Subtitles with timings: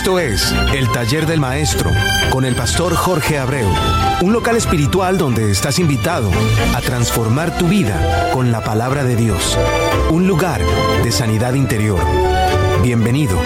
[0.00, 1.90] Esto es El Taller del Maestro
[2.30, 3.68] con el pastor Jorge Abreu,
[4.22, 6.30] un local espiritual donde estás invitado
[6.74, 9.58] a transformar tu vida con la palabra de Dios,
[10.10, 10.62] un lugar
[11.04, 12.00] de sanidad interior.
[12.82, 13.38] Bienvenido.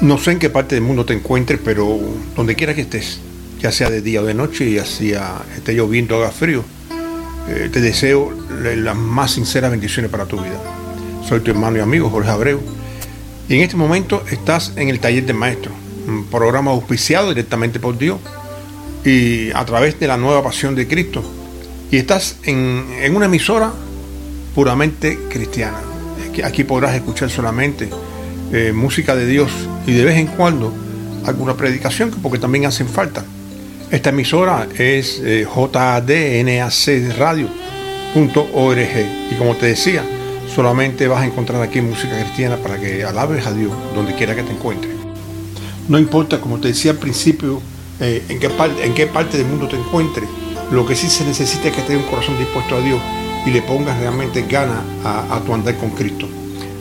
[0.00, 2.00] No sé en qué parte del mundo te encuentres, pero
[2.34, 3.20] donde quiera que estés,
[3.60, 6.64] ya sea de día o de noche, ya sea esté lloviendo haga frío,
[7.48, 10.60] eh, te deseo las más sinceras bendiciones para tu vida.
[11.28, 12.60] Soy tu hermano y amigo Jorge Abreu.
[13.48, 15.72] Y en este momento estás en el taller de maestro,
[16.08, 18.18] un programa auspiciado directamente por Dios
[19.04, 21.22] y a través de la nueva pasión de Cristo.
[21.92, 23.72] Y estás en, una emisora
[24.54, 25.78] puramente cristiana.
[26.44, 27.88] Aquí podrás escuchar solamente
[28.52, 29.52] eh, música de Dios
[29.86, 30.72] y de vez en cuando
[31.24, 33.24] alguna predicación, porque también hacen falta.
[33.90, 37.46] Esta emisora es eh, jdnacradio.org
[39.30, 40.02] y como te decía,
[40.52, 44.42] solamente vas a encontrar aquí música cristiana para que alabes a Dios donde quiera que
[44.42, 44.92] te encuentres.
[45.86, 47.62] No importa, como te decía al principio,
[48.00, 48.50] eh, en, qué
[49.06, 50.28] parte, del mundo te encuentres,
[50.72, 53.00] lo que sí se necesita es que tengas un corazón dispuesto a Dios
[53.46, 56.28] y le pongas realmente ganas a, tu andar con Cristo.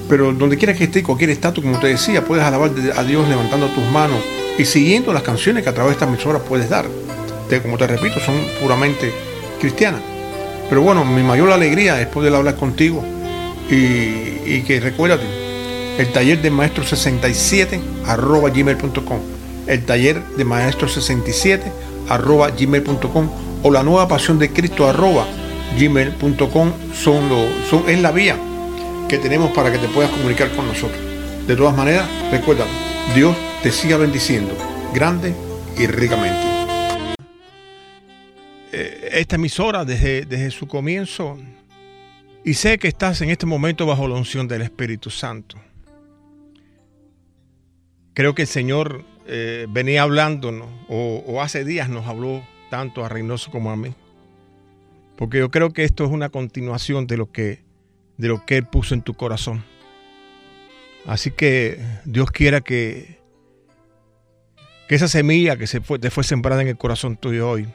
[0.10, 3.68] Pero donde quiera que esté, cualquier estatus, como te decía, puedes alabar a Dios levantando
[3.68, 4.18] tus manos
[4.58, 6.86] y siguiendo las canciones que a través de estas emisoras puedes dar.
[7.62, 9.12] como te repito, son puramente
[9.60, 10.02] cristianas.
[10.70, 13.04] Pero bueno, mi mayor alegría es poder hablar contigo
[13.70, 15.26] y, que recuérdate,
[15.98, 19.20] el taller de maestro 67 arroba gmail.com,
[19.68, 21.72] el taller de maestro 67
[22.10, 23.30] arroba gmail.com
[23.64, 25.26] o la nueva pasión de Cristo arroba
[25.80, 28.38] gmail.com son, lo, son, es la vía
[29.08, 31.00] que tenemos para que te puedas comunicar con nosotros.
[31.48, 32.66] De todas maneras, recuerda,
[33.14, 33.36] Dios
[33.66, 34.56] te siga bendiciendo
[34.94, 35.34] grande
[35.76, 36.40] y ricamente.
[38.72, 41.40] Eh, esta emisora desde, desde su comienzo,
[42.44, 45.58] y sé que estás en este momento bajo la unción del Espíritu Santo.
[48.14, 53.10] Creo que el Señor eh, venía hablándonos, o, o hace días nos habló tanto a
[53.10, 53.96] Reynoso como a mí.
[55.16, 57.64] Porque yo creo que esto es una continuación de lo que,
[58.18, 59.64] de lo que Él puso en tu corazón.
[61.08, 63.25] Así que Dios quiera que,
[64.88, 67.68] que esa semilla que se fue, te fue sembrada en el corazón tuyo hoy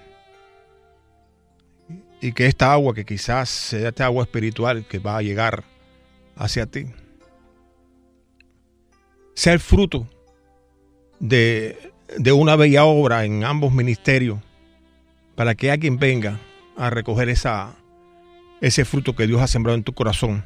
[2.21, 5.65] y que esta agua, que quizás sea esta agua espiritual que va a llegar
[6.37, 6.87] hacia ti,
[9.35, 10.07] sea el fruto
[11.19, 14.39] de, de una bella obra en ambos ministerios
[15.35, 16.39] para que alguien venga
[16.77, 17.75] a recoger esa,
[18.61, 20.45] ese fruto que Dios ha sembrado en tu corazón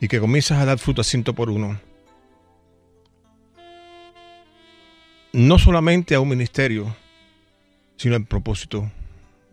[0.00, 1.78] y que comienzas a dar fruto a ciento por uno.
[5.32, 6.94] No solamente a un ministerio,
[7.96, 8.90] sino al propósito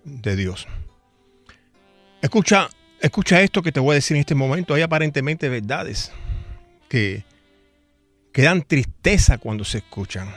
[0.04, 0.68] de Dios.
[2.22, 4.74] Escucha, escucha esto que te voy a decir en este momento.
[4.74, 6.12] Hay aparentemente verdades
[6.90, 7.24] que,
[8.32, 10.30] que dan tristeza cuando se escuchan.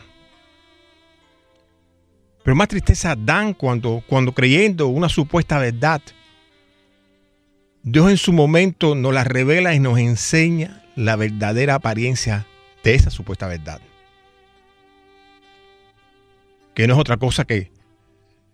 [2.43, 6.03] Pero más tristeza dan cuando, cuando creyendo una supuesta verdad,
[7.83, 12.47] Dios en su momento nos la revela y nos enseña la verdadera apariencia
[12.83, 13.81] de esa supuesta verdad.
[16.81, 17.71] Que no es otra cosa que,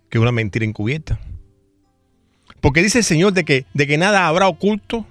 [0.09, 1.17] que una mentira encubierta.
[2.59, 5.07] Porque dice el Señor de que, de que nada habrá oculto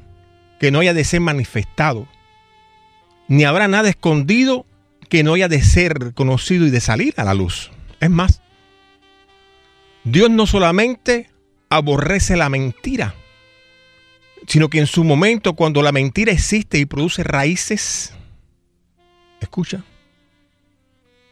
[0.60, 2.06] que no haya de ser manifestado.
[3.26, 4.66] Ni habrá nada escondido
[5.08, 7.70] que no haya de ser conocido y de salir a la luz.
[8.00, 8.42] Es más,
[10.04, 11.30] Dios no solamente
[11.70, 13.14] aborrece la mentira,
[14.46, 18.12] sino que en su momento, cuando la mentira existe y produce raíces,
[19.40, 19.84] escucha,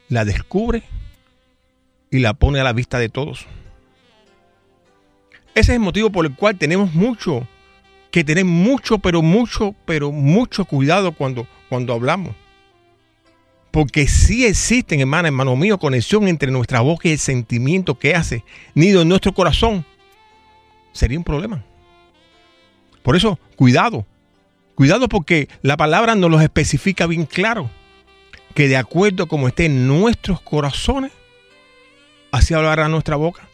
[0.08, 0.82] la descubre
[2.14, 3.44] y la pone a la vista de todos.
[5.56, 7.44] Ese es el motivo por el cual tenemos mucho,
[8.12, 12.36] que tener mucho, pero mucho, pero mucho cuidado cuando, cuando hablamos.
[13.72, 18.44] Porque si existe, hermana, hermano mío, conexión entre nuestra boca y el sentimiento que hace
[18.74, 19.84] nido en nuestro corazón.
[20.92, 21.64] Sería un problema.
[23.02, 24.06] Por eso, cuidado.
[24.76, 27.68] Cuidado porque la palabra nos lo especifica bien claro.
[28.54, 31.10] Que de acuerdo como esté en nuestros corazones,
[32.34, 33.48] así hablará nuestra boca.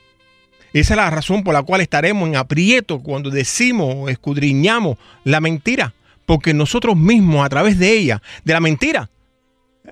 [0.72, 5.40] Esa es la razón por la cual estaremos en aprieto cuando decimos o escudriñamos la
[5.40, 5.94] mentira.
[6.26, 9.10] Porque nosotros mismos, a través de ella, de la mentira,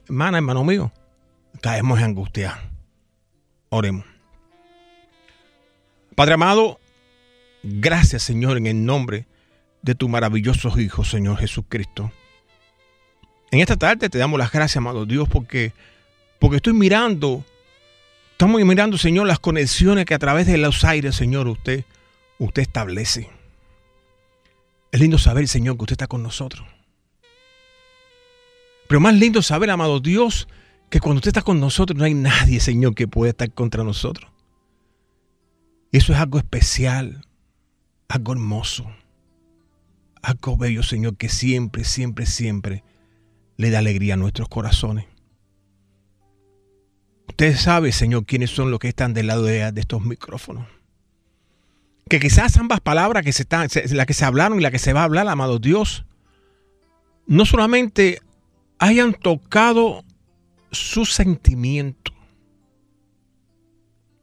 [0.07, 0.93] hermana, hermano mío,
[1.61, 2.61] caemos en angustia.
[3.71, 4.05] Oremos.
[6.15, 6.81] Padre amado,
[7.63, 9.27] gracias Señor en el nombre
[9.83, 12.13] de tu maravilloso Hijo, Señor Jesucristo.
[13.51, 15.73] En esta tarde te damos las gracias, amado Dios, porque,
[16.39, 17.45] porque estoy mirando,
[18.39, 21.85] estamos mirando, Señor, las conexiones que a través de los aires, Señor, usted,
[22.39, 23.29] usted establece.
[24.93, 26.65] Es lindo saber, Señor, que usted está con nosotros.
[28.87, 30.47] Pero más lindo saber, amado Dios,
[30.89, 34.31] que cuando usted está con nosotros no hay nadie, Señor, que pueda estar contra nosotros.
[35.91, 37.27] Eso es algo especial,
[38.07, 38.89] algo hermoso,
[40.23, 42.85] algo bello, Señor, que siempre, siempre, siempre
[43.57, 45.07] le da alegría a nuestros corazones.
[47.41, 50.67] Usted sabe, Señor, quiénes son los que están del lado de, estos micrófonos.
[52.11, 54.93] Que quizás ambas palabras que se están, la que se hablaron y la que se
[54.93, 56.05] va a hablar, amado Dios,
[57.29, 58.21] no solamente
[58.81, 60.03] hayan tocado
[60.73, 62.13] su sentimiento,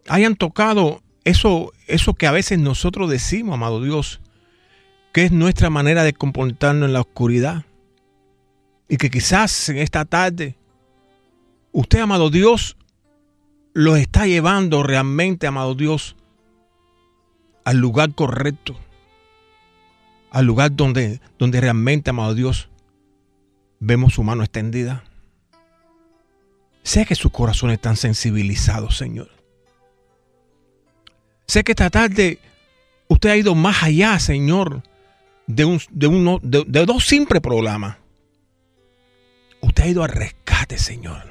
[0.10, 4.20] hayan tocado eso, eso que a veces nosotros decimos, amado Dios,
[5.14, 7.64] que es nuestra manera de comportarnos en la oscuridad.
[8.90, 10.58] Y que quizás en esta tarde,
[11.72, 12.76] usted, amado Dios,
[13.76, 16.16] lo está llevando realmente, amado Dios,
[17.66, 18.76] al lugar correcto.
[20.32, 22.70] Al lugar donde, donde realmente, amado Dios,
[23.80, 25.04] vemos su mano extendida.
[26.84, 29.30] Sé que sus corazones están sensibilizados, Señor.
[31.46, 32.40] Sé que esta tarde
[33.10, 34.84] usted ha ido más allá, Señor,
[35.48, 37.98] de, un, de, uno, de, dos simples programas.
[39.60, 41.24] Usted ha ido al rescate, Señor,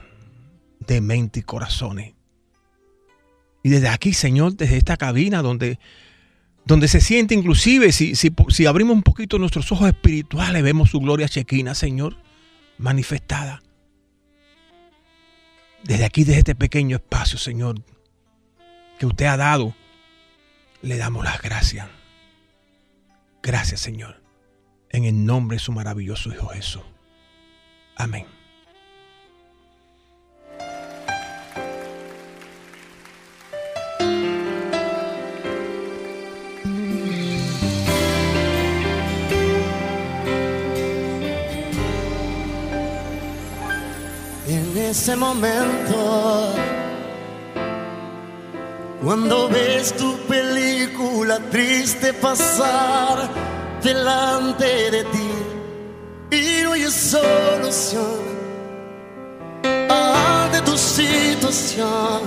[0.80, 2.14] de mente y corazones.
[3.64, 5.80] Y desde aquí, Señor, desde esta cabina donde,
[6.66, 11.00] donde se siente inclusive, si, si, si abrimos un poquito nuestros ojos espirituales, vemos su
[11.00, 12.16] gloria chequina, Señor,
[12.78, 13.62] manifestada.
[15.82, 17.82] Desde aquí, desde este pequeño espacio, Señor,
[18.98, 19.74] que usted ha dado
[20.84, 21.88] le damos las gracias.
[23.42, 24.22] Gracias, Señor.
[24.90, 26.82] En el nombre de su maravilloso Hijo Jesús.
[27.96, 28.26] Amén.
[44.94, 46.54] Ese momento
[49.02, 53.28] cuando ves tu película triste pasar
[53.82, 55.30] delante de ti
[56.30, 58.22] y no hay solución
[59.90, 62.20] ante tu situación,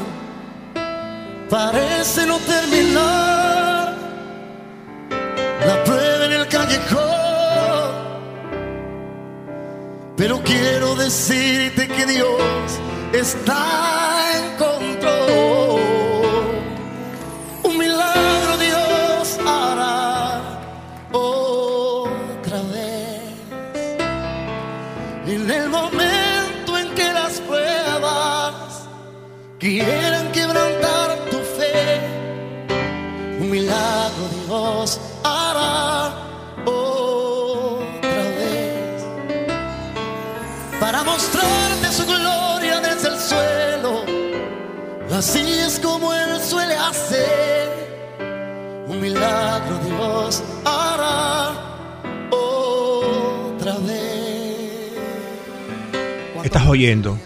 [1.49, 3.95] parece no terminar
[5.65, 7.17] la prueba en el callejón.
[10.17, 12.36] Pero quiero decirte que Dios
[13.27, 13.86] está en
[56.67, 57.17] oyendo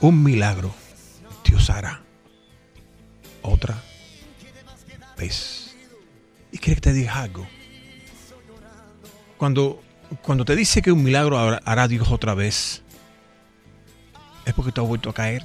[0.00, 0.72] un milagro
[1.70, 2.02] hará
[3.42, 3.82] otra
[5.16, 5.76] vez.
[6.52, 7.46] Y quiere que te diga algo.
[9.36, 9.82] Cuando,
[10.22, 12.82] cuando te dice que un milagro hará Dios otra vez,
[14.44, 15.44] es porque te has vuelto a caer.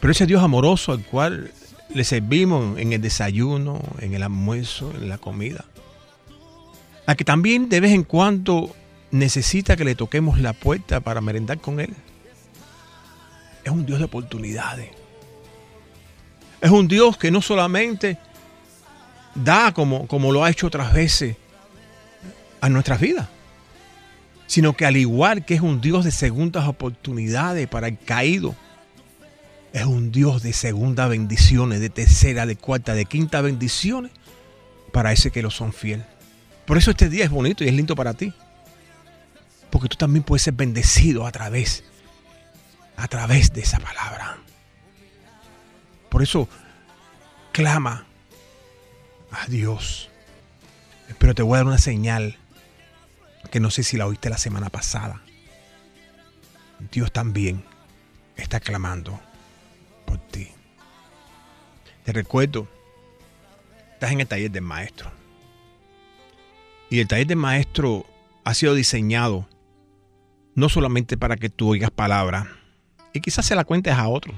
[0.00, 1.50] Pero ese Dios amoroso al cual
[1.94, 5.64] le servimos en el desayuno, en el almuerzo, en la comida,
[7.06, 8.74] a que también de vez en cuando
[9.14, 11.94] necesita que le toquemos la puerta para merendar con Él.
[13.62, 14.90] Es un Dios de oportunidades.
[16.60, 18.18] Es un Dios que no solamente
[19.36, 21.36] da como, como lo ha hecho otras veces
[22.60, 23.28] a nuestras vidas,
[24.48, 28.56] sino que al igual que es un Dios de segundas oportunidades para el caído,
[29.72, 34.10] es un Dios de segunda bendiciones, de tercera, de cuarta, de quinta bendiciones
[34.92, 36.04] para ese que lo son fiel.
[36.66, 38.32] Por eso este día es bonito y es lindo para ti.
[39.74, 41.82] Porque tú también puedes ser bendecido a través,
[42.96, 44.38] a través de esa palabra.
[46.08, 46.48] Por eso
[47.50, 48.06] clama
[49.32, 50.10] a Dios.
[51.18, 52.38] Pero te voy a dar una señal
[53.50, 55.20] que no sé si la oíste la semana pasada.
[56.92, 57.64] Dios también
[58.36, 59.18] está clamando
[60.06, 60.52] por ti.
[62.04, 62.68] Te recuerdo,
[63.94, 65.10] estás en el taller del maestro.
[66.90, 68.06] Y el taller del maestro
[68.44, 69.48] ha sido diseñado
[70.54, 72.48] no solamente para que tú oigas palabra
[73.12, 74.34] y quizás se la cuentes a otro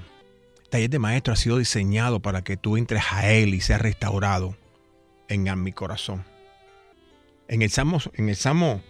[0.69, 4.57] taller de maestro ha sido diseñado para que tú entres a él y seas restaurado
[5.29, 6.25] en mi corazón.
[7.49, 8.83] En el Salmo, en el Salmo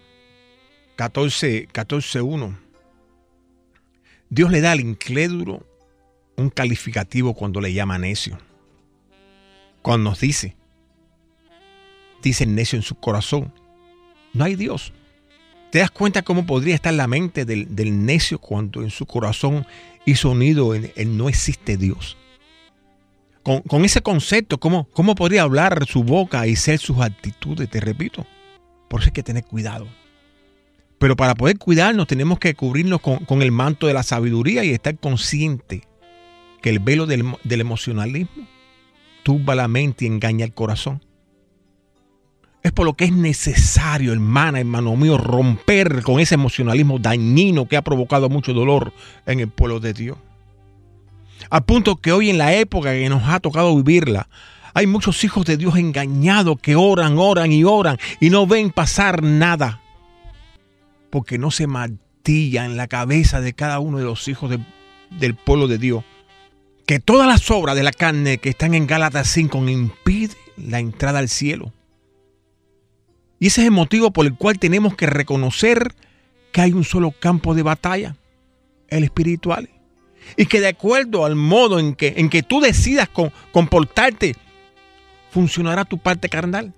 [0.95, 2.59] 14, 14, 1,
[4.29, 5.65] Dios le da al incrédulo
[6.35, 8.37] un calificativo cuando le llama necio.
[9.81, 10.55] Cuando nos dice,
[12.21, 13.53] dice el necio en su corazón,
[14.33, 14.91] no hay Dios.
[15.77, 19.63] ¿Te das cuenta cómo podría estar la mente del, necio cuando en su corazón
[20.07, 22.17] hizo unido en, no existe Dios?
[23.43, 27.69] Con, ese concepto, ¿cómo, ¿cómo podría hablar su boca y ser sus actitudes?
[27.69, 28.25] Te repito,
[28.87, 29.87] por eso hay que tener cuidado.
[30.97, 34.97] Pero para poder cuidarnos tenemos que cubrirnos con, el manto de la sabiduría y estar
[34.97, 35.83] consciente
[36.63, 38.47] que el velo del, del emocionalismo
[39.21, 41.05] turba la mente y engaña el corazón.
[42.67, 47.77] Es por lo que es necesario, hermana, hermano mío, romper con ese emocionalismo dañino que
[47.77, 48.91] ha provocado mucho dolor
[49.25, 50.17] en el pueblo de Dios.
[51.49, 54.27] Al punto que hoy en la época que nos ha tocado vivirla,
[54.73, 59.23] hay muchos hijos de Dios engañados que oran, oran y oran y no ven pasar
[59.23, 59.79] nada
[61.09, 64.53] porque no se martilla en la cabeza de cada uno de los hijos
[65.09, 66.03] del pueblo de Dios
[66.85, 71.19] que todas las obras de la carne que están en Gálatas 5 impiden la entrada
[71.19, 71.71] al cielo.
[73.39, 75.93] Y ese es el motivo por el cual tenemos que reconocer
[76.51, 78.15] que hay un solo campo de batalla,
[78.89, 79.69] el espiritual.
[80.35, 83.09] Y que de acuerdo al modo en que, en que tú decidas
[83.51, 84.35] comportarte,
[85.31, 86.73] funcionará tu parte carnal.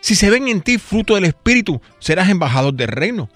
[0.00, 3.28] Si se ven en ti fruto del Espíritu, serás embajador del reino.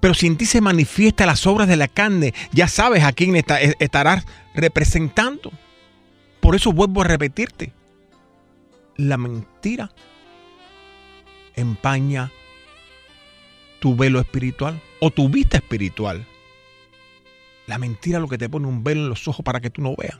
[0.00, 3.36] Pero si en ti se manifiesta las obras de la carne, ya sabes a quién
[3.36, 3.44] e,
[3.78, 5.52] estarás representando.
[6.40, 7.72] Por eso vuelvo a repetirte.
[8.96, 9.90] La mentira
[11.56, 12.30] empaña
[13.80, 16.26] tu velo espiritual o tu vista espiritual.
[17.66, 19.82] La mentira es lo que te pone un velo en los ojos para que tú
[19.82, 20.18] no veas.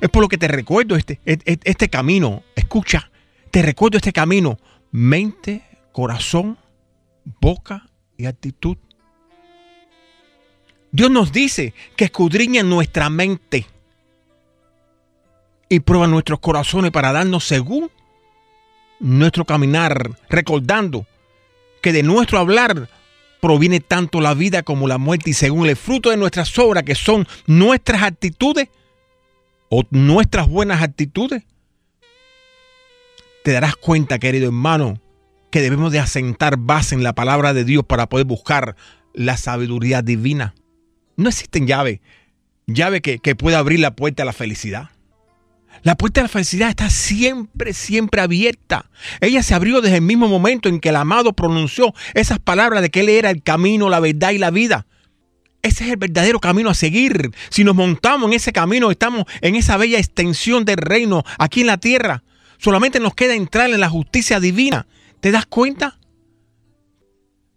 [0.00, 2.42] Es por lo que te recuerdo este, este, este camino.
[2.54, 3.10] Escucha,
[3.50, 4.58] te recuerdo este camino.
[4.90, 5.62] Mente,
[5.92, 6.58] corazón,
[7.40, 8.76] boca y actitud.
[10.90, 13.66] Dios nos dice que escudriña nuestra mente
[15.68, 17.90] y prueba nuestros corazones para darnos según
[19.00, 21.06] nuestro caminar, recordando
[21.82, 22.88] que de nuestro hablar
[23.40, 26.94] proviene tanto la vida como la muerte y según el fruto de nuestras obras, que
[26.94, 28.68] son nuestras actitudes
[29.68, 31.44] o nuestras buenas actitudes,
[33.44, 35.00] te darás cuenta, querido hermano,
[35.50, 38.76] que debemos de asentar base en la palabra de Dios para poder buscar
[39.14, 40.54] la sabiduría divina.
[41.16, 42.00] No existen llaves,
[42.66, 44.90] llave que, que pueda abrir la puerta a la felicidad.
[45.82, 48.90] La puerta de la felicidad está siempre, siempre abierta.
[49.20, 52.90] Ella se abrió desde el mismo momento en que el amado pronunció esas palabras de
[52.90, 54.86] que Él era el camino, la verdad y la vida.
[55.62, 57.30] Ese es el verdadero camino a seguir.
[57.50, 61.66] Si nos montamos en ese camino, estamos en esa bella extensión del reino aquí en
[61.66, 62.22] la tierra.
[62.58, 64.86] Solamente nos queda entrar en la justicia divina.
[65.20, 65.98] ¿Te das cuenta?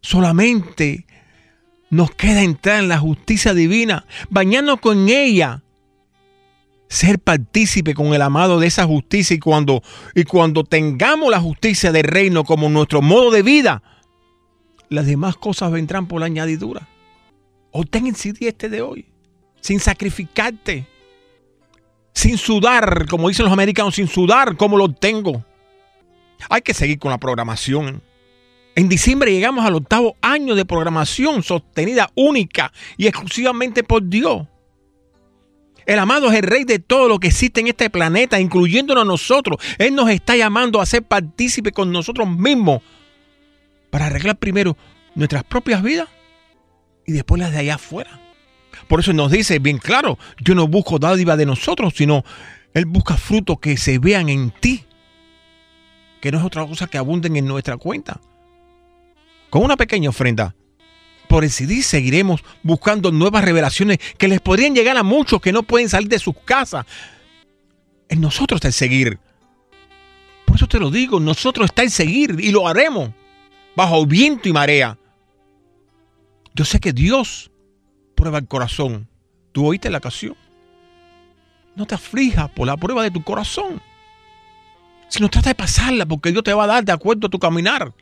[0.02, 1.06] Solamente
[1.90, 5.62] nos queda entrar en la justicia divina, bañarnos con ella,
[6.92, 9.82] ser partícipe con el amado de esa justicia y cuando,
[10.14, 13.82] y cuando tengamos la justicia del reino como nuestro modo de vida,
[14.90, 16.90] las demás cosas vendrán por la añadidura.
[17.72, 19.06] Obtén el CD este de hoy,
[19.62, 20.86] sin sacrificarte,
[22.14, 25.46] sin sudar, como dicen los americanos, sin sudar como lo tengo.
[26.50, 28.04] Hay que seguir con la programación.
[28.76, 34.46] En diciembre llegamos al octavo año de programación sostenida única y exclusivamente por Dios.
[35.92, 39.06] El amado es el rey de todo lo que existe en este planeta, incluyéndonos a
[39.06, 39.58] nosotros.
[39.78, 42.82] Él nos está llamando a ser partícipe con nosotros mismos
[43.90, 44.78] para arreglar primero
[45.16, 46.08] nuestras propias vidas
[47.06, 48.22] y después las de allá afuera.
[48.88, 52.24] Por eso nos dice bien claro, yo no busco dádiva de nosotros, sino
[52.74, 54.86] Él busca frutos que se vean en ti,
[56.22, 58.22] que no es otra cosa que abunden en nuestra cuenta.
[59.50, 60.56] Con una pequeña ofrenda,
[61.32, 65.88] por decidir seguiremos buscando nuevas revelaciones que les podrían llegar a muchos que no pueden
[65.88, 66.86] salir de sus casas.
[68.10, 69.18] En nosotros está el seguir.
[70.44, 73.12] Por eso te lo digo, nosotros está el seguir y lo haremos
[73.78, 74.98] bajo viento y marea.
[76.54, 77.50] Yo sé que Dios
[78.14, 79.08] prueba el corazón.
[79.54, 80.36] ¿Tú oíste la canción?
[81.78, 83.82] No te aflijas por la prueba de tu corazón.
[85.08, 87.94] Sino trata de pasarla porque Dios te va a dar de acuerdo a tu caminar.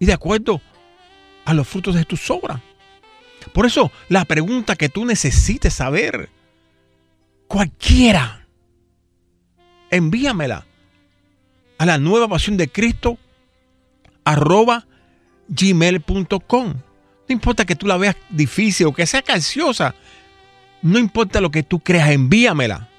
[0.00, 0.60] Y de acuerdo
[1.48, 2.60] a los frutos de tus obras.
[3.54, 6.28] Por eso la pregunta que tú necesites saber,
[7.46, 8.46] cualquiera,
[9.90, 10.66] envíamela
[11.78, 13.16] a la nueva pasión de Cristo
[14.24, 14.86] arroba
[15.48, 16.66] gmail.com.
[16.68, 19.94] No importa que tú la veas difícil o que sea cansiosa.
[20.82, 22.90] No importa lo que tú creas, envíamela.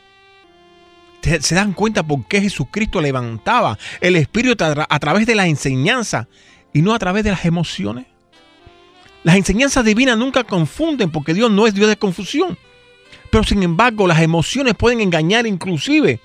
[1.22, 6.28] se dan cuenta por qué Jesucristo levantaba el espíritu a través de la enseñanza
[6.74, 8.08] y no a través de las emociones.
[9.24, 12.58] Las enseñanzas divinas nunca confunden porque Dios no es Dios de confusión.
[13.32, 16.20] Pero sin embargo, las emociones pueden engañar inclusive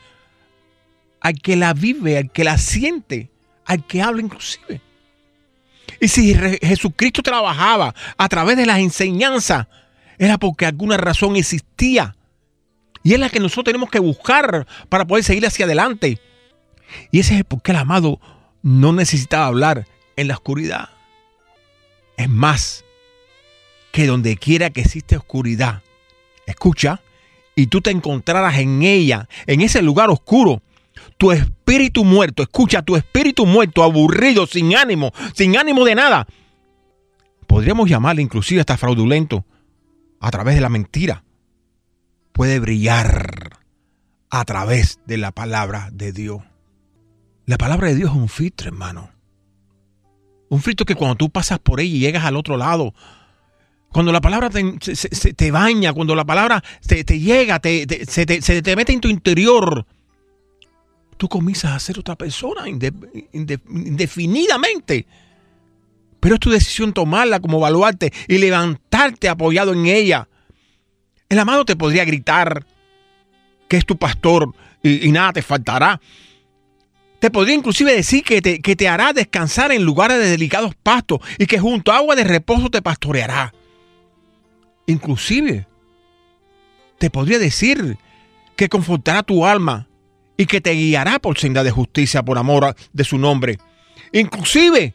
[1.20, 3.30] al que la vive, al que la siente,
[3.64, 4.80] al que habla inclusive.
[6.00, 9.66] Y si Jesucristo trabajaba a través de las enseñanzas,
[10.18, 12.16] era porque alguna razón existía.
[13.02, 16.20] Y es la que nosotros tenemos que buscar para poder seguir hacia adelante.
[17.10, 18.20] Y ese es porque el amado
[18.62, 19.86] no necesitaba hablar
[20.16, 20.90] en la oscuridad.
[22.16, 22.83] Es más,
[23.94, 25.84] que donde quiera que existe oscuridad,
[26.46, 27.00] escucha,
[27.54, 30.62] y tú te encontraras en ella, en ese lugar oscuro,
[31.16, 36.26] tu espíritu muerto, escucha, tu espíritu muerto, aburrido, sin ánimo, sin ánimo de nada.
[37.46, 39.44] Podríamos llamarle inclusive hasta fraudulento,
[40.18, 41.22] a través de la mentira.
[42.32, 43.60] Puede brillar
[44.28, 46.42] a través de la palabra de Dios.
[47.46, 49.10] La palabra de Dios es un filtro, hermano.
[50.48, 52.92] Un filtro que cuando tú pasas por ella y llegas al otro lado,
[53.94, 59.06] cuando la palabra te, baña, cuando la palabra te, llega, se, te, mete en tu
[59.06, 59.86] interior,
[61.16, 65.06] tú comienzas a ser otra persona indefinidamente.
[66.18, 70.26] Pero es tu decisión tomarla como baluarte y levantarte apoyado en ella.
[71.28, 72.66] El amado te podría gritar
[73.68, 76.00] que es tu pastor y, nada te faltará.
[77.20, 81.20] Te podría inclusive decir que te, que te hará descansar en lugares de delicados pastos
[81.38, 83.52] y que junto a agua de reposo te pastoreará.
[84.86, 85.66] Inclusive
[86.98, 87.98] te podría decir
[88.56, 89.88] que confortará tu alma
[90.36, 93.58] y que te guiará por senda de justicia por amor de su nombre.
[94.12, 94.94] Inclusive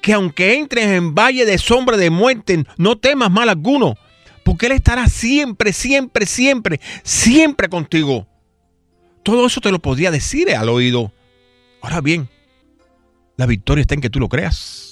[0.00, 3.96] que aunque entres en valle de sombra de muerte, no temas mal alguno,
[4.44, 8.26] porque Él estará siempre, siempre, siempre, siempre contigo.
[9.22, 11.12] Todo eso te lo podría decir al oído.
[11.82, 12.28] Ahora bien,
[13.36, 14.87] la victoria está en que tú lo creas.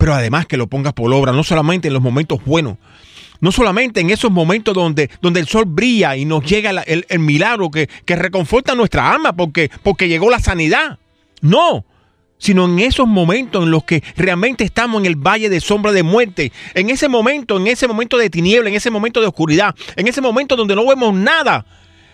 [0.00, 2.78] Pero además que lo pongas por obra, no solamente en los momentos buenos,
[3.38, 7.70] no solamente en esos momentos donde, donde el sol brilla y nos llega el, milagro
[7.70, 10.98] que, que, reconforta nuestra alma porque, porque llegó la sanidad.
[11.42, 11.84] No,
[12.38, 16.02] sino en esos momentos en los que realmente estamos en el valle de sombra de
[16.02, 20.08] muerte, en ese momento, en ese momento de tiniebla, en ese momento de oscuridad, en
[20.08, 21.66] ese momento donde no vemos nada.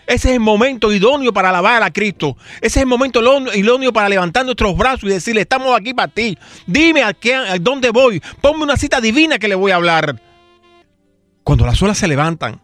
[0.07, 2.37] Ese es el momento idóneo para alabar a Cristo.
[2.61, 3.21] Ese es el momento
[3.53, 6.37] idóneo para levantar nuestros brazos y decirle, estamos aquí para ti.
[6.65, 8.21] Dime a, qué, a dónde voy.
[8.39, 10.21] Ponme una cita divina que le voy a hablar.
[11.43, 12.61] Cuando las olas se levantan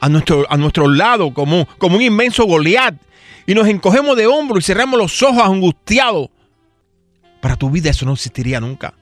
[0.00, 2.94] a nuestro, a nuestro lado como, como un inmenso Goliat
[3.46, 6.28] y nos encogemos de hombro y cerramos los ojos angustiados,
[7.40, 8.92] para tu vida eso no existiría nunca.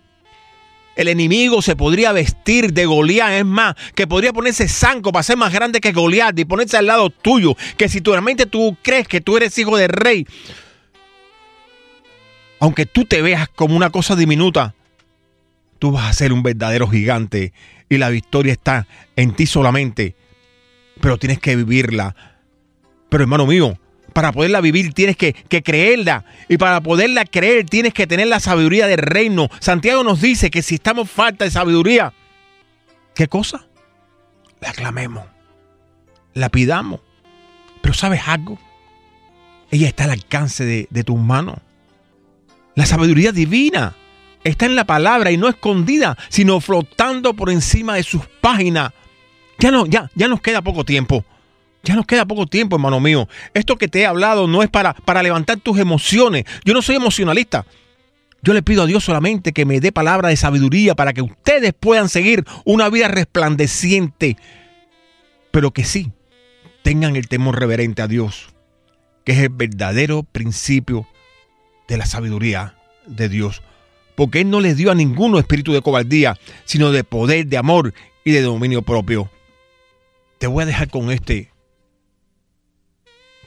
[0.98, 5.36] El enemigo se podría vestir de Goliat, es más, que podría ponerse zanco para ser
[5.36, 7.54] más grande que Goliat y ponerse al lado tuyo.
[7.76, 10.26] Que si tu realmente tú crees que tú eres hijo de rey,
[12.58, 14.74] aunque tú te veas como una cosa diminuta,
[15.78, 17.52] tú vas a ser un verdadero gigante
[17.88, 20.16] y la victoria está en ti solamente,
[21.00, 22.16] pero tienes que vivirla.
[23.08, 23.78] Pero hermano mío,
[24.18, 26.24] para poderla vivir tienes que, creerla.
[26.48, 29.48] Y para poderla creer tienes que tener la sabiduría del reino.
[29.60, 32.12] Santiago nos dice que si estamos falta de sabiduría,
[33.14, 33.68] ¿qué cosa?
[34.60, 35.22] La clamemos,
[36.34, 36.98] la pidamos.
[37.80, 38.58] Pero ¿sabes algo?
[39.70, 41.58] Ella está al alcance de, de tus manos.
[42.74, 43.94] La sabiduría divina
[44.42, 48.92] está en la palabra y no escondida, sino flotando por encima de sus páginas.
[49.60, 51.24] Ya no, ya, ya nos queda poco tiempo.
[51.88, 53.30] Ya nos queda poco tiempo, hermano mío.
[53.54, 56.44] Esto que te he hablado no es para, para levantar tus emociones.
[56.62, 57.64] Yo no soy emocionalista.
[58.42, 61.72] Yo le pido a Dios solamente que me dé palabra de sabiduría para que ustedes
[61.72, 64.36] puedan seguir una vida resplandeciente,
[65.50, 66.12] pero que sí
[66.82, 68.50] tengan el temor reverente a Dios,
[69.24, 71.08] que es el verdadero principio
[71.88, 72.74] de la sabiduría
[73.06, 73.62] de Dios
[74.14, 77.94] porque Él no les dio a ninguno espíritu de cobardía, sino de poder, de amor
[78.24, 79.30] y de dominio propio.
[80.38, 81.52] Te voy a dejar con este,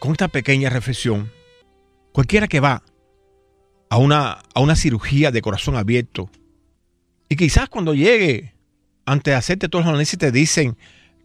[0.02, 1.32] con esta pequeña reflexión.
[2.12, 2.82] Cualquiera que va
[3.88, 6.28] a una, a una cirugía de corazón abierto
[7.30, 8.56] y quizás cuando llegue,
[9.06, 10.76] antes de hacerte todos los análisis, te dicen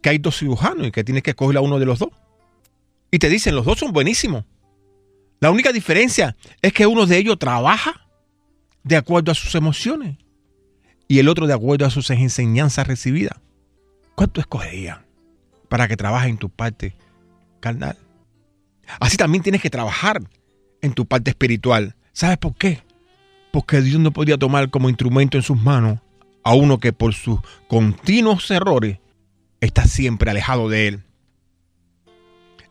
[0.03, 2.11] que hay dos cirujanos y que tienes que escoger a uno de los dos.
[3.09, 4.45] Y te dicen, los dos son buenísimos.
[5.39, 8.07] La única diferencia es que uno de ellos trabaja
[8.83, 10.17] de acuerdo a sus emociones
[11.07, 13.39] y el otro de acuerdo a sus enseñanzas recibidas.
[14.13, 15.03] ¿Cuánto escogería
[15.67, 16.95] para que trabaje en tu parte
[17.59, 17.97] carnal?
[18.99, 20.21] Así también tienes que trabajar
[20.81, 21.95] en tu parte espiritual.
[22.13, 22.81] ¿Sabes por qué?
[23.51, 25.99] Porque Dios no podía tomar como instrumento en sus manos
[26.43, 28.99] a uno que por sus continuos errores
[29.61, 31.03] está siempre alejado de Él.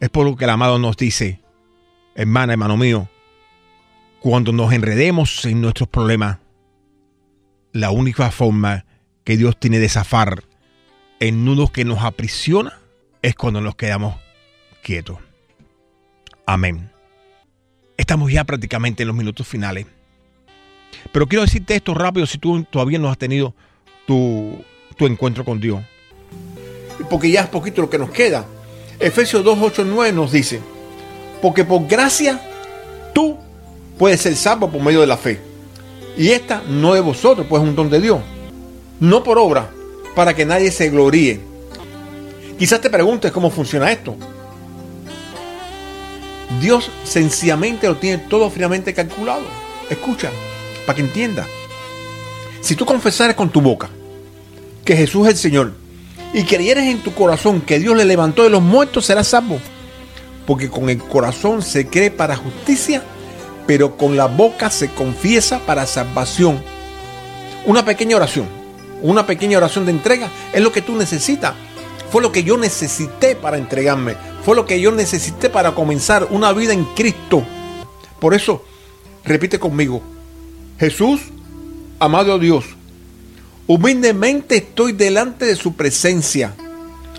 [0.00, 1.40] Es por lo que el amado nos dice,
[2.14, 3.08] hermana, hermano mío,
[4.20, 6.38] cuando nos enredemos en nuestros problemas,
[7.72, 8.84] la única forma
[9.24, 10.44] que Dios tiene de zafar
[11.20, 12.78] en nudos que nos aprisiona
[13.22, 14.16] es cuando nos quedamos
[14.82, 15.25] quietos.
[16.46, 16.88] Amén.
[17.96, 19.86] Estamos ya prácticamente en los minutos finales.
[21.12, 23.52] Pero quiero decirte esto rápido si tú todavía no has tenido
[24.06, 24.64] tu,
[24.96, 25.82] tu encuentro con Dios.
[27.10, 28.46] Porque ya es poquito lo que nos queda.
[29.00, 30.60] Efesios 2, 8, 9 nos dice,
[31.42, 32.40] porque por gracia
[33.12, 33.36] tú
[33.98, 35.40] puedes ser salvo por medio de la fe.
[36.16, 38.20] Y esta no de vosotros, pues es un don de Dios.
[39.00, 39.68] No por obra,
[40.14, 41.40] para que nadie se gloríe.
[42.56, 44.16] Quizás te preguntes cómo funciona esto.
[46.60, 49.42] Dios sencillamente lo tiene todo fríamente calculado.
[49.90, 50.30] Escucha,
[50.86, 51.46] para que entienda.
[52.60, 53.88] Si tú confesares con tu boca
[54.84, 55.72] que Jesús es el Señor
[56.32, 59.58] y creyeres en tu corazón que Dios le levantó de los muertos, serás salvo.
[60.46, 63.02] Porque con el corazón se cree para justicia,
[63.66, 66.62] pero con la boca se confiesa para salvación.
[67.64, 68.46] Una pequeña oración,
[69.02, 71.54] una pequeña oración de entrega es lo que tú necesitas.
[72.10, 74.14] Fue lo que yo necesité para entregarme.
[74.46, 77.42] Fue lo que yo necesité para comenzar una vida en Cristo.
[78.20, 78.64] Por eso,
[79.24, 80.00] repite conmigo,
[80.78, 81.20] Jesús,
[81.98, 82.64] amado Dios,
[83.66, 86.54] humildemente estoy delante de su presencia,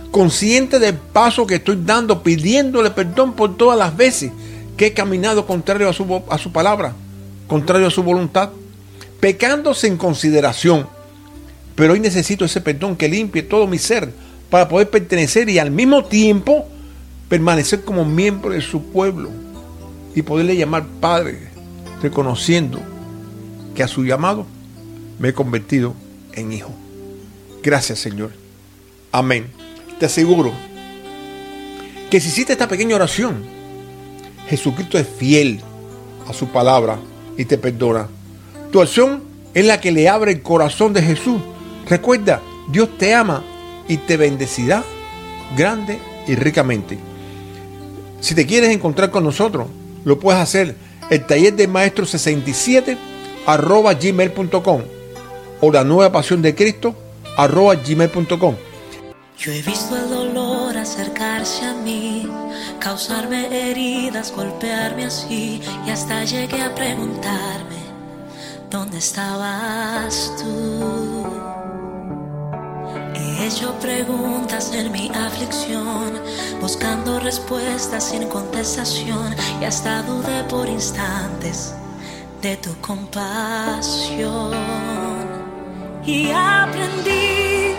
[0.10, 4.32] consciente del paso que estoy dando, pidiéndole perdón por todas las veces
[4.78, 6.94] que he caminado contrario a su, a su palabra,
[7.48, 8.52] contrario a su voluntad,
[9.20, 10.88] pecando sin consideración.
[11.76, 14.14] Pero hoy necesito ese perdón que limpie todo mi ser
[14.50, 16.70] para poder pertenecer y al mismo tiempo
[17.30, 19.30] permanecer como miembro de su pueblo
[20.16, 21.50] y poderle llamar Padre,
[22.02, 22.80] reconociendo
[23.76, 24.46] que a su llamado
[25.20, 25.94] me he convertido
[26.34, 26.72] en hijo.
[27.62, 28.32] Gracias Señor.
[29.12, 29.48] Amén.
[30.00, 30.52] Te aseguro
[32.10, 33.44] que si hiciste esta pequeña oración,
[34.50, 35.60] Jesucristo es fiel
[36.28, 37.00] a su palabra
[37.38, 38.08] y te perdona.
[38.72, 41.42] Tu acción es la que le abre el corazón de Jesús.
[41.90, 43.44] Recuerda, Dios te ama
[43.88, 44.84] y te bendecirá
[45.56, 46.98] grande y ricamente.
[48.20, 49.68] Si te quieres encontrar con nosotros,
[50.04, 50.76] lo puedes hacer
[51.10, 52.98] el taller de maestro 67
[53.46, 54.82] arroba gmail.com
[55.62, 56.96] o la nueva pasión de Cristo
[57.38, 58.56] arroba gmail.com.
[59.38, 62.28] Yo he visto el dolor acercarse a mí,
[62.80, 67.78] causarme heridas, golpearme así y hasta llegué a preguntarme,
[68.72, 71.47] ¿dónde estabas tú?
[73.48, 76.22] He hecho preguntas en mi aflicción,
[76.60, 81.74] buscando respuestas sin contestación y hasta dudé por instantes
[82.42, 84.52] de tu compasión.
[86.06, 87.78] Y aprendí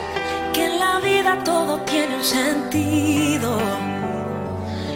[0.54, 3.58] que en la vida todo tiene un sentido.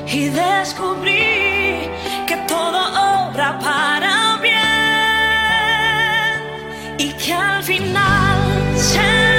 [0.07, 1.91] Y descubrí
[2.27, 2.81] que todo
[3.29, 4.63] obra para bien.
[6.97, 8.39] Y que al final
[8.75, 9.32] será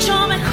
[0.00, 0.49] mucho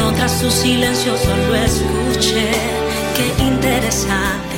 [0.00, 2.50] otras tu silencio solo escuché.
[3.16, 4.49] Qué interesante